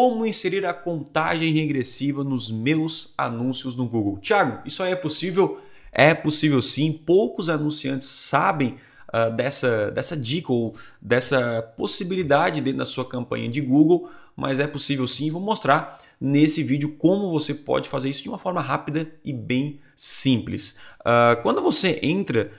[0.00, 4.16] como inserir a contagem regressiva nos meus anúncios no Google.
[4.16, 5.60] Tiago, isso aí é possível?
[5.92, 6.90] É possível sim.
[6.90, 8.78] Poucos anunciantes sabem
[9.12, 14.66] uh, dessa, dessa dica ou dessa possibilidade dentro da sua campanha de Google, mas é
[14.66, 15.30] possível sim.
[15.30, 19.80] Vou mostrar nesse vídeo como você pode fazer isso de uma forma rápida e bem
[19.94, 20.78] simples.
[21.00, 22.50] Uh, quando você entra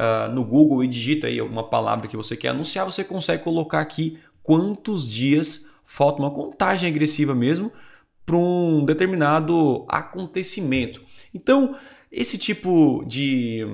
[0.00, 3.80] uh, no Google e digita aí alguma palavra que você quer anunciar, você consegue colocar
[3.80, 7.72] aqui quantos dias falta uma contagem agressiva mesmo
[8.24, 11.00] para um determinado acontecimento.
[11.32, 11.76] Então,
[12.10, 13.64] esse tipo de,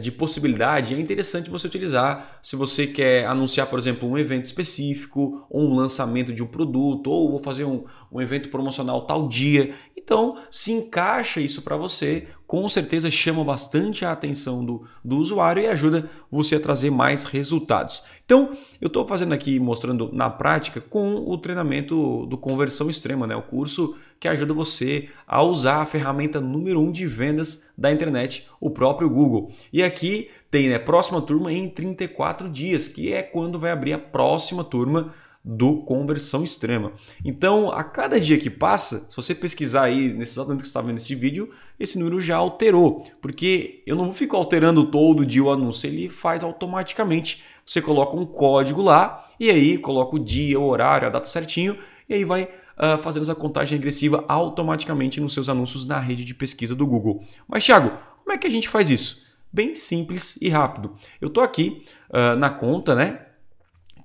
[0.00, 5.46] de possibilidade é interessante você utilizar se você quer anunciar, por exemplo, um evento específico,
[5.48, 9.72] ou um lançamento de um produto, ou vou fazer um, um evento promocional tal dia.
[9.96, 15.62] Então, se encaixa isso para você, com certeza chama bastante a atenção do, do usuário
[15.62, 18.02] e ajuda você a trazer mais resultados.
[18.24, 18.50] Então,
[18.80, 23.34] eu estou fazendo aqui, mostrando na prática com o treinamento do Conversão Extrema, né?
[23.34, 28.48] o curso que ajuda você a usar a ferramenta número um de vendas da internet,
[28.60, 29.50] o próprio Google.
[29.72, 33.98] E aqui tem né, próxima turma em 34 dias, que é quando vai abrir a
[33.98, 35.12] próxima turma
[35.48, 36.92] do conversão extrema.
[37.24, 40.70] Então, a cada dia que passa, se você pesquisar aí nesse exato momento que você
[40.70, 45.44] está vendo esse vídeo, esse número já alterou, porque eu não fico alterando todo dia
[45.44, 47.44] o anúncio, ele faz automaticamente.
[47.64, 51.78] Você coloca um código lá e aí coloca o dia, o horário, a data certinho
[52.08, 56.34] e aí vai uh, fazendo essa contagem regressiva automaticamente nos seus anúncios na rede de
[56.34, 57.22] pesquisa do Google.
[57.46, 57.92] Mas, Thiago,
[58.24, 59.24] como é que a gente faz isso?
[59.52, 60.94] Bem simples e rápido.
[61.20, 63.25] Eu estou aqui uh, na conta, né?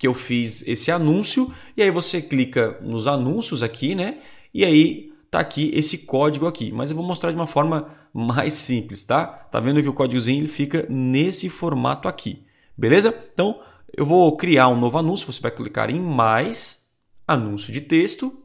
[0.01, 4.17] Que eu fiz esse anúncio e aí você clica nos anúncios aqui, né?
[4.51, 8.55] E aí tá aqui esse código aqui, mas eu vou mostrar de uma forma mais
[8.55, 9.27] simples, tá?
[9.27, 12.41] Tá vendo que o códigozinho ele fica nesse formato aqui,
[12.75, 13.15] beleza?
[13.31, 13.61] Então
[13.95, 16.87] eu vou criar um novo anúncio, você vai clicar em mais,
[17.27, 18.35] anúncio de texto,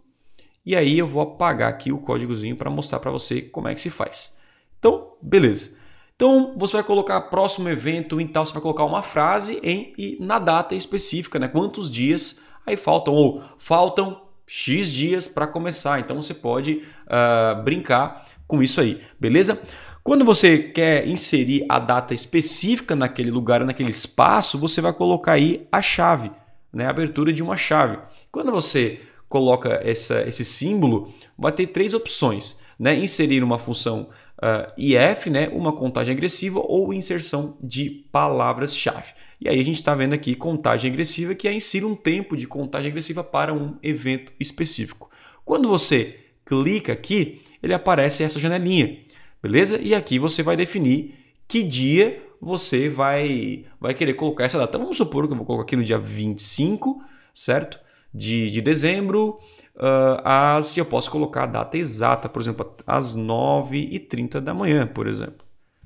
[0.63, 3.81] e aí eu vou apagar aqui o códigozinho para mostrar para você como é que
[3.81, 4.37] se faz.
[4.79, 5.79] Então, beleza.
[6.17, 10.17] Então você vai colocar próximo evento em tal, você vai colocar uma frase em e
[10.19, 11.47] na data específica, né?
[11.47, 16.01] Quantos dias aí faltam ou faltam X dias para começar.
[16.01, 19.61] Então você pode uh, brincar com isso aí, beleza?
[20.03, 25.67] Quando você quer inserir a data específica naquele lugar, naquele espaço, você vai colocar aí
[25.71, 26.31] a chave,
[26.73, 26.87] né?
[26.87, 27.99] A abertura de uma chave.
[28.33, 32.95] Quando você coloca essa, esse símbolo, vai ter três opções, né?
[32.95, 34.09] Inserir uma função
[34.43, 39.15] uh, IF, né, uma contagem agressiva ou inserção de palavras-chave.
[39.41, 42.47] E aí a gente está vendo aqui contagem agressiva, que é insira um tempo de
[42.47, 45.11] contagem agressiva para um evento específico.
[45.45, 48.99] Quando você clica aqui, ele aparece essa janelinha,
[49.43, 49.79] beleza?
[49.81, 51.15] E aqui você vai definir
[51.47, 54.79] que dia você vai, vai querer colocar essa data.
[54.79, 57.03] Vamos supor que eu vou colocar aqui no dia 25,
[57.35, 57.79] certo?
[58.13, 59.39] De, de dezembro
[59.77, 65.45] uh, eu posso colocar a data exata, por exemplo, às 9h30 da manhã, por exemplo.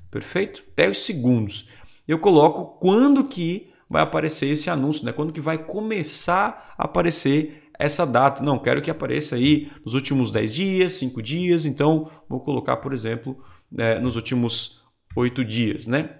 [0.09, 0.63] Perfeito?
[0.71, 1.69] Até os segundos.
[2.07, 5.11] Eu coloco quando que vai aparecer esse anúncio, né?
[5.11, 8.43] quando que vai começar a aparecer essa data.
[8.43, 12.93] Não, quero que apareça aí nos últimos 10 dias, 5 dias, então vou colocar, por
[12.93, 13.37] exemplo,
[13.71, 14.83] né, nos últimos
[15.15, 16.17] 8 dias, né?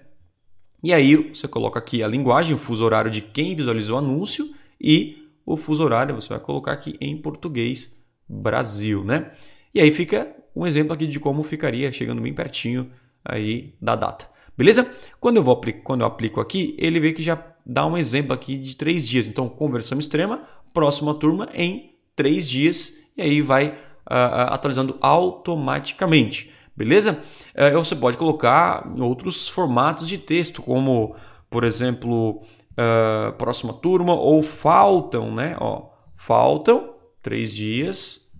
[0.84, 4.50] E aí você coloca aqui a linguagem, o fuso horário de quem visualizou o anúncio
[4.80, 5.21] e
[5.54, 7.96] o fuso horário você vai colocar aqui em português
[8.28, 9.32] Brasil, né?
[9.74, 12.92] E aí fica um exemplo aqui de como ficaria chegando bem pertinho
[13.24, 14.30] aí da data.
[14.58, 14.90] Beleza?
[15.20, 18.58] Quando eu, vou quando eu aplico aqui, ele vê que já dá um exemplo aqui
[18.58, 19.28] de três dias.
[19.28, 26.52] Então, conversão extrema, próxima turma em três dias, e aí vai uh, atualizando automaticamente.
[26.76, 27.22] Beleza?
[27.56, 31.16] Uh, você pode colocar outros formatos de texto, como,
[31.50, 35.56] por exemplo, uh, próxima turma, ou faltam, né?
[35.60, 38.32] Ó, faltam três dias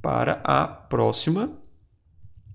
[0.00, 1.52] para a próxima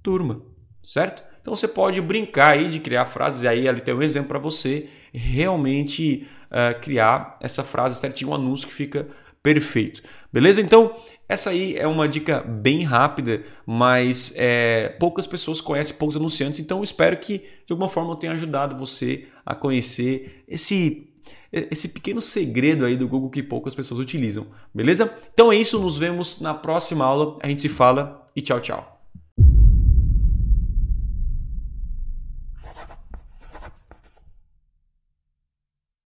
[0.04, 0.42] turma,
[0.84, 1.24] certo?
[1.42, 4.40] Então você pode brincar aí de criar frases, e aí ali tem um exemplo para
[4.40, 9.08] você realmente uh, criar essa frase certinho, um anúncio que fica
[9.42, 10.04] perfeito.
[10.32, 10.60] Beleza?
[10.60, 10.94] Então,
[11.30, 16.84] essa aí é uma dica bem rápida, mas é, poucas pessoas conhecem, poucos anunciantes, então
[16.84, 21.07] espero que de alguma forma eu tenha ajudado você a conhecer esse
[21.52, 25.16] esse pequeno segredo aí do Google que poucas pessoas utilizam, beleza?
[25.34, 28.97] Então é isso, nos vemos na próxima aula, a gente se fala e tchau, tchau.